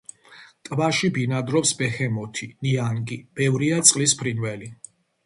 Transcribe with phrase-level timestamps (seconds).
[0.67, 4.71] ტბაში ბინადრობს ბეჰემოთი, ნიანგი, ბევრია წყლის ფრინველი.